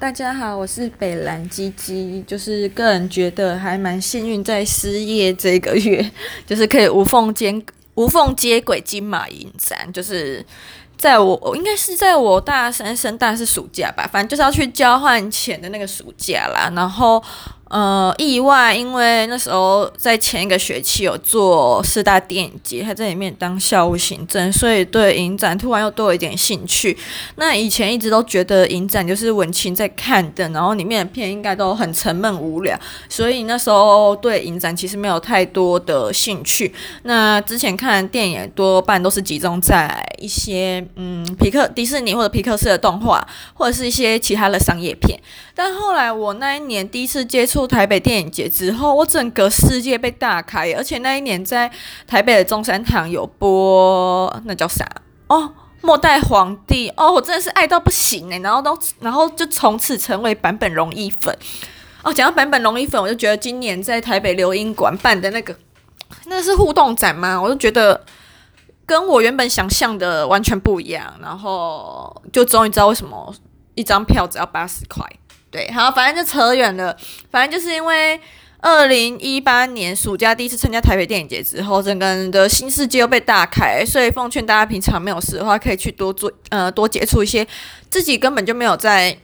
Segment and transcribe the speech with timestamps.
[0.00, 6.10] 大家好，我是北蓝鸡鸡，就是个人觉得还蛮幸运，在失业这个月，
[6.44, 7.54] 就是可以无缝接
[7.94, 10.44] 无缝接轨金马影展，就是
[10.98, 17.22] 在我应该是在我大三升大四暑假吧，反正就是要去交换钱的那个暑假啦，然后。
[17.74, 26.96] 呃，意外，因为那时候在前一个学期有做四大电影节，还在里面当校务行政，所以对影展突然又多了一点兴趣。
[27.34, 36.72] 那以前一直都觉得影展就是文青在看的，然后里面的片应该都很沉闷无聊，所以那时候对影展其实没有太多的兴趣。
[37.02, 45.18] 那之前看的电影多半都是集中在一些嗯皮克迪士尼或者皮克斯的动画，或者是一些其他的商业片。
[45.56, 51.70] 但后来我那一年第一次接触台北电影节之后，我整个世界被大开，而且那一年在
[52.06, 54.84] 台北的中山堂有播那叫啥
[55.26, 55.52] 哦，
[55.86, 61.36] 《末代皇帝》哦，我真的是爱到不行哎，然后都然后就从此成为版本龙一粉
[62.02, 62.12] 哦。
[62.12, 65.56] 讲到版本龙一粉，我就觉得今年在台北流英馆办的那个
[66.26, 67.40] 那是互动展吗？
[67.40, 68.04] 我就觉得
[68.86, 73.34] 跟我原本想象的完全不一样，然后就终于知道为什么
[73.74, 75.04] 一张票只要八十块。
[75.54, 76.96] 对，好，反正就扯远了。
[77.30, 78.20] 反正就是因为
[78.58, 87.46] 二零一八年暑假第一次参加台北电影节之后，整个人的新世界又被打开，所以奉劝大家平常没有事的话，可以去多做，呃，多接触一些
[87.88, 89.16] 自己根本就没有在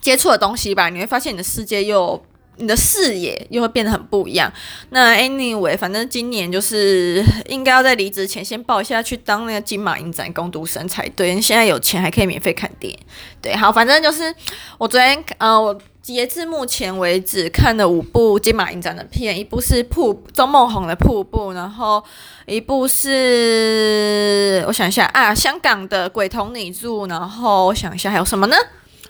[0.00, 0.88] 接触的东西吧。
[0.88, 2.20] 你会发现你的世界又。
[2.56, 4.52] 你的视野又会变得很不一样。
[4.90, 11.40] 那 anyway，反正今年就是应该要在离职前先报一下去当那个金马影展工读生才对。
[11.40, 12.98] 现在有钱还可以免费看电影。
[13.42, 14.34] 对，好，反正就是
[14.78, 22.02] 我昨天呃，我截至目前为止看了五部金马影展的片，一部是瀑周梦红的瀑布，然后
[22.46, 28.56] 一部是我想一下啊，香港的鬼童你住，然后我想一下还有什么呢？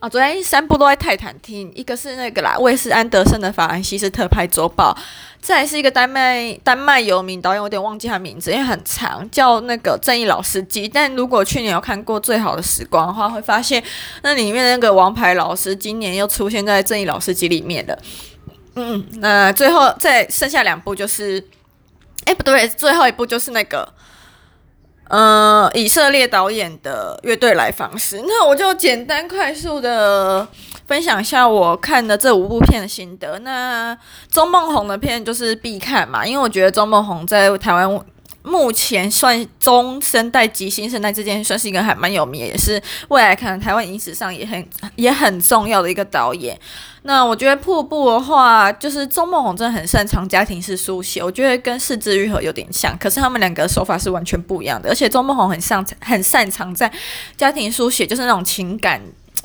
[0.00, 4.96] 啊，昨天三部都在泰坦厅，一个是那个啦，卫斯安德森的《法兰西斯特派周报》，
[5.42, 10.88] 再是一个丹麦丹麦有名导演，我有点忘记他名字，因为很长，叫那个正义老司机。
[10.88, 13.82] 但如果去年有看过《最好的时光》的话，会发现
[14.22, 17.98] 那里面那个王牌老师，今年又出现在《正义老司机》里面了。
[18.76, 21.46] 嗯，那最后再剩下两部就是，
[22.24, 23.86] 哎，不对，最后一部就是那个。
[25.10, 30.46] 呃，以色列导演的乐队来访时，那我就简单快速的
[30.86, 33.36] 分享一下我看的这五部片的心得。
[33.40, 33.96] 那
[34.30, 38.00] 周梦红的片就是必看嘛，因为我觉得周梦红在台湾
[38.42, 46.58] 目前算中生代及新生代之间算是一个还蛮有名，也是未来可能台湾影史上也很也很重要的一个导演。
[47.02, 54.88] 那我觉得瀑布的话，就是钟梦宏真的很擅长家庭式书写，我觉得跟是枝裕和有点像，可是他们两个手法是完全不一样的。
[54.88, 56.90] 而且钟梦宏很擅长很擅长在
[57.36, 59.00] 家庭书写，就是那种情感。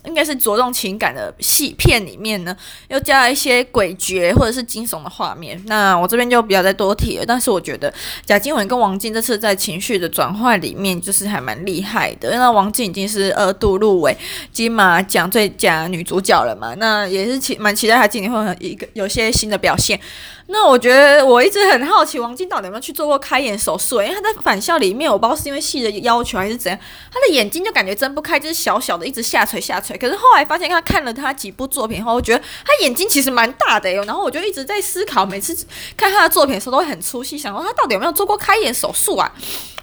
[0.05, 2.55] 应该是着重情感的戏片里面呢，
[2.87, 5.61] 又加了一些诡谲或者是惊悚的画面。
[5.67, 7.25] 那我这边就不要再多提了。
[7.25, 7.93] 但是我觉得
[8.25, 12.31] 贾静雯跟王静这次在情绪的转换里面，就是还蛮厉害的。
[12.31, 14.15] 那王静已经是二度入围
[14.51, 16.73] 金马奖最佳女主角了嘛？
[16.75, 19.99] 那也是期蛮期待她今年会有一个有些新的表现。
[20.47, 23.99] 那我觉得我一直很好奇，王净到底有没有去做过开眼手术？
[23.99, 26.79] 因为她在返校里面，我不知道是因为戏的要求还是怎样，
[27.11, 29.94] 她的眼睛就感觉睁不开，就是小小的一直下垂下垂。
[29.97, 34.03] 可是后来发现，他看了他几部作品后，我觉得他眼睛其实蛮大的哟。
[34.05, 35.55] 然后我就一直在思考，每次
[35.95, 39.31] 看他的作品的时候都会很出戏，想说他到底有没有做过开眼手术啊？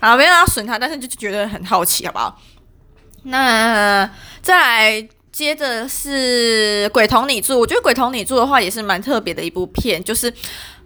[0.00, 2.40] 啊，没有要损他，但是就觉得很好奇，好不好？
[3.24, 4.10] 那
[4.42, 5.08] 再来。
[5.32, 10.30] 接着是《鬼童你住》，我觉得《鬼童你住》的话也是蛮特别的一部片，就是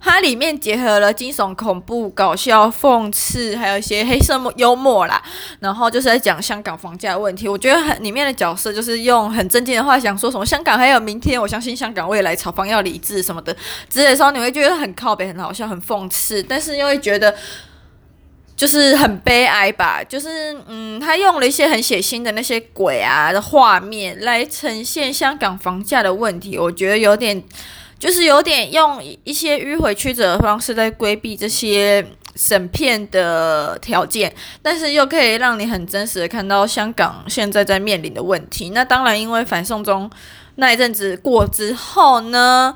[0.00, 5.20] 它里面结合了惊悚、恐怖、搞笑、讽刺，还有一些黑色幽默啦。
[5.60, 13.54] 然后就是在讲香港房价问题，我觉得很里面的角色就是用很正经的话想说什么香港还有明天，我相信香港未来炒房要理智什么的，
[13.88, 17.34] 之类的时候你会觉得很靠北、很好笑、很讽刺，但是又会觉得。
[18.56, 27.42] 就是很悲哀吧，就是嗯，他用了一些很血腥的那些鬼啊的画面来呈现香港房价的问题，我觉得有点，
[27.98, 32.02] 就是有点用一些迂回曲折的方式在规避这些
[32.34, 38.70] 审片的条件，但是又可以让你很真实的看到香港现在在面临的问题。
[38.70, 40.10] 那当然，因为反送中
[40.54, 42.74] 那一阵子过之后呢。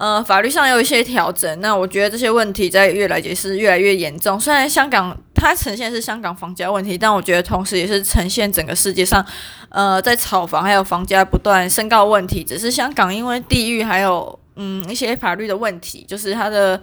[0.00, 4.40] 呃，法律上有一些调整，那我觉得这些问题在越来也是越来越严重。
[4.40, 9.22] 虽然香港它呈现是香港房价问题，但我觉得同时也是呈现整个世界上，
[9.68, 12.42] 呃，在炒房还有房价不断升高问题。
[12.42, 16.80] 只是香港因为地域还有嗯一些法律的问题，就是它的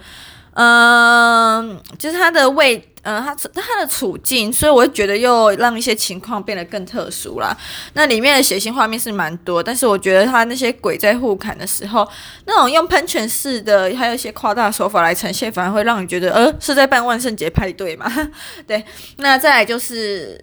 [0.53, 7.55] 呃嗯，就是他的位，嗯，他他的处境，所以我会觉得又让一些情况变得更特殊啦。
[7.93, 12.07] 那里面的血腥画面是蛮多，但是我觉得他那些鬼在互砍的时候，
[12.45, 18.11] 那种用喷泉式的，还有一些夸大手法来呈现，反而会让你觉得，呃，是在办万圣节派对嘛？
[18.67, 18.83] 对。
[19.17, 20.39] 那再来就是，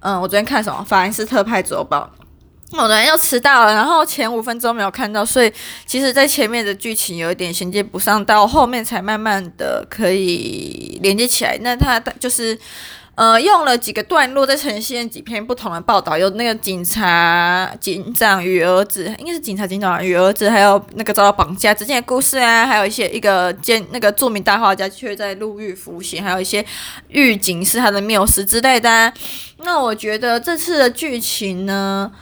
[0.00, 2.10] 嗯，我昨天看什么《法兰斯特派周报》。
[2.76, 5.50] 我的人又迟到了，然后前五分钟没有看到，所以
[5.86, 11.56] 其实，在前面的剧情有一点衔接不上，到后面才慢慢的可以连接起来。
[11.62, 12.56] 那他就是，
[13.14, 26.62] 呃，用了几个段落，在呈现几篇不同的报道，有那个警察警长与儿子，应该是警察警长与儿子，还有那个遭到绑架之间的故事啊，还有一些一个监那个著名大画家却在入狱服刑，还有一些
[27.08, 29.10] 狱警是他的缪斯之类的。
[29.60, 32.12] 那我觉得这次的剧情呢，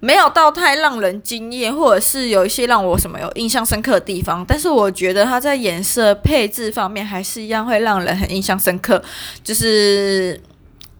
[0.00, 9.02] 没有到太让人惊艳，或者是有一些让我什么有印象深刻的地方，但是我觉得它在颜色配置方面还是一样会让人很印象深刻，
[9.42, 10.40] 就是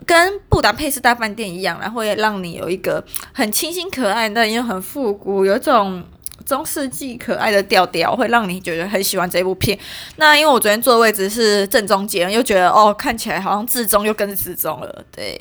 [0.05, 6.03] 跟《布达佩斯大饭店》一样，然后会让你有一个很清新可爱，但又很复古，有种。
[6.49, 9.79] 中世纪可爱的调调会让你觉得很喜欢这部片。
[10.17, 15.05] 那因为我昨天坐的位置是正中间，又觉得哦，看起来好像至中又更至中了。
[15.15, 15.39] 对，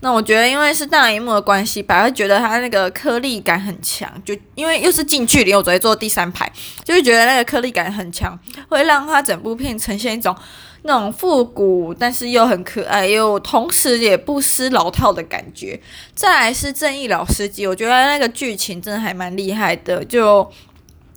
[0.00, 4.06] 那我觉得因为是大荧幕的关系吧，会觉得它那个颗粒感很强。
[4.22, 6.52] 就因为又是近距离，我昨天坐第三排，
[6.84, 10.36] 就会觉得那个颗粒感很强，会让它整部片呈现一种。
[10.82, 15.78] 那种复古，但是又很可爱，又同时也不失老套的感觉。
[16.14, 20.50] 再来是正义老司机，我觉得那个剧情真的还蛮厉害的，就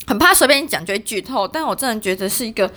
[0.05, 2.69] 很怕随便讲就剧透，但我真的觉得是一个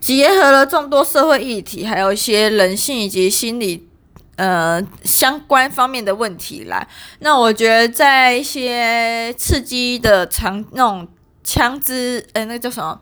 [0.00, 3.88] 结合了众多社会议题，还有一些人性以及心理
[4.36, 6.84] 呃相关方面的问题啦。
[7.20, 11.06] 那我觉得在一些刺激的场那种
[11.44, 13.00] 枪支，呃，那个叫什么？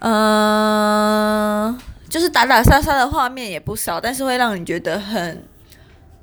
[0.00, 5.44] 嗯、就是打打杀杀的画面也不少，但是会让你觉得很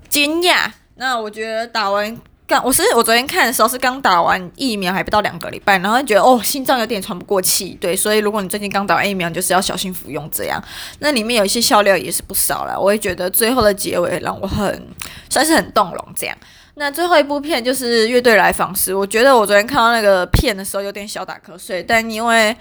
[0.10, 0.72] 惊讶。
[0.96, 7.78] 那我觉得打完刚，我是我昨天看的时候是刚打完疫苗，还不到两个礼拜，然后觉得哦，心脏有点喘不过气。
[7.80, 10.60] 对，所以如果你最近刚打完疫苗，就是要小心服用这样。
[10.98, 14.88] 那里面有一些笑料也是不少啦，我也觉得最后的结尾让我很
[15.30, 16.36] 算是很动容这样。
[16.74, 22.58] 那最后一部片就是《乐队来访时》，我觉得我昨天看到那个片的时候有点小打瞌睡，但因为。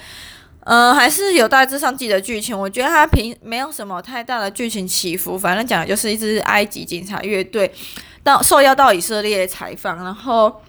[0.66, 2.58] 嗯、还是有大致上记得剧情。
[2.58, 7.72] 我觉得它平没有什么太大的剧情起伏，反正讲的就是一支埃及警察乐队
[8.24, 10.60] 到受邀到以色列采访，然后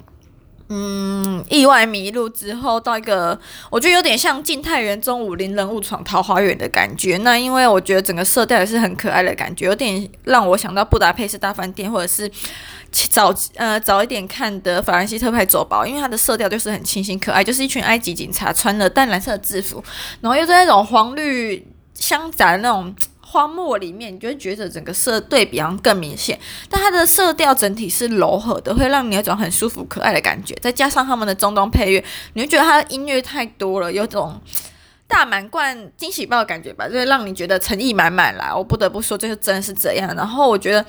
[0.70, 7.18] 嗯意外迷路之后到一个我觉得有点像静态园中武林人误闯桃花源的感觉。
[7.20, 12.32] 那因为我觉得整个色调也是很可爱的感觉，有点让我想到布达佩斯大饭店或者是。
[12.90, 19.84] 早呃早一点看的《法兰西特派走宝》，因为它的色调就是很清新可爱，就是一群埃及警察穿了淡蓝色的制服，
[20.22, 22.96] 然后又在那种黄绿相杂的那种
[23.30, 26.40] 荒漠里面，你就会觉得整个色对比好像更明显。
[26.70, 30.56] 但它的色调整体是柔和的，会让你有种很舒服可爱的感觉。
[30.62, 32.04] 再加上他们的中东配乐，
[32.34, 34.40] 你会觉得它的音乐太多了，有种
[35.08, 38.56] 大满贯惊喜包的感觉吧，就会让你觉得诚意满满啦。
[38.56, 40.16] 我不得不说，这个真的是这样。
[40.16, 40.86] 然后我觉得。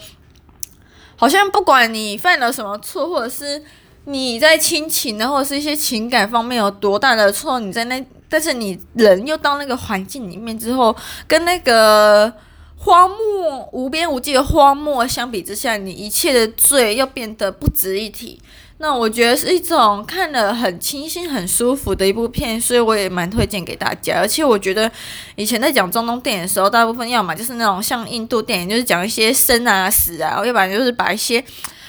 [1.21, 3.61] 好像不管你犯了什么错，或者是
[4.05, 10.95] 你在亲情的或者是一些情感方面有多大的错，你在那，但是你人又到那个环境里面之后，
[11.27, 12.33] 跟那个
[12.77, 18.41] 荒漠无边无际的荒漠相比之下，你一切的罪又变得不值一提。
[18.81, 24.21] 那我觉得是一种看了很清新、很舒服的一部片，所以我也蛮推荐给大家。
[24.21, 24.89] 而且我觉得
[25.35, 31.45] 以前在讲中东电影的时候，大部分要么就是那种像印度电影，就是讲一些生啊死啊，要不然就是把一些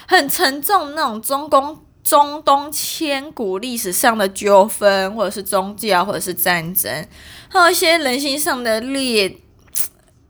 [0.08, 1.77] 很沉重那种中东
[2.09, 7.07] 中东千古历史上的纠纷，或者是宗教，或者是战争，
[7.49, 9.37] 还有一些人性上的裂。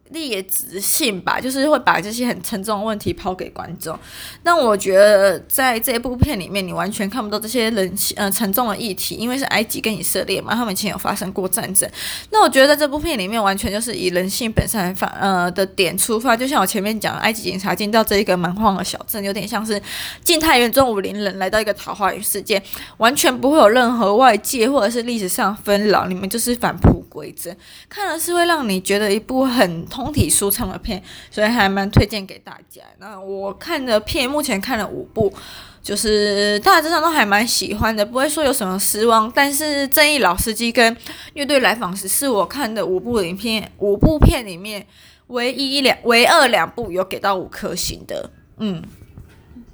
[0.10, 3.98] 劣质性吧，就是会把这些很沉重的问题抛给观众。
[4.44, 11.88] 那我觉得在这一部片里面，你完全看不到这些人性呃沉重的议题，因为是埃及跟以色列嘛，他们以前有发生过战争。
[12.32, 19.80] 那我觉得在这部片里面，完全就是以人性本善发呃的点出发，就像我前面讲，埃及警察进到这一个蛮荒的小镇，有点像是
[20.24, 22.60] 静态园中武林人来到一个桃花源世界，
[22.98, 27.56] 完全不会有任何外界或者是历史上纷扰，你们就是返璞归真，
[27.88, 29.86] 看了是会让你觉得一部很。
[30.04, 32.82] 通体舒畅的片，所以还蛮推荐给大家。
[33.00, 35.34] 那我看的片，目前看了五部，
[35.82, 39.32] 就是大致上都还蛮喜欢的，不会说有什么失望。
[39.34, 40.96] 但是《正义老司机》跟
[41.34, 44.86] 《乐队来访时》是我看的五部影片，五部片里面
[45.28, 48.30] 唯一两、唯二两部有给到五颗星的。
[48.58, 48.84] 嗯。